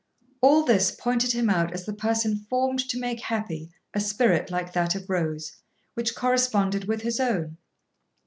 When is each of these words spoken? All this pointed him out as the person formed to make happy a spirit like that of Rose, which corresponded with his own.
All 0.41 0.63
this 0.63 0.89
pointed 0.89 1.31
him 1.33 1.47
out 1.47 1.73
as 1.73 1.85
the 1.85 1.93
person 1.93 2.47
formed 2.49 2.89
to 2.89 2.97
make 2.97 3.19
happy 3.19 3.69
a 3.93 3.99
spirit 3.99 4.49
like 4.49 4.73
that 4.73 4.95
of 4.95 5.07
Rose, 5.11 5.51
which 5.93 6.15
corresponded 6.15 6.85
with 6.87 7.03
his 7.03 7.19
own. 7.19 7.57